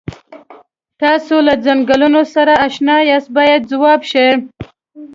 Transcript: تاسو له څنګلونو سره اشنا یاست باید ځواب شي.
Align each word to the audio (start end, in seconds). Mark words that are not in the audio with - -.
تاسو 1.01 1.35
له 1.47 1.53
څنګلونو 1.65 2.21
سره 2.33 2.53
اشنا 2.67 2.97
یاست 3.09 3.29
باید 3.37 3.61
ځواب 3.71 4.01
شي. 4.11 4.27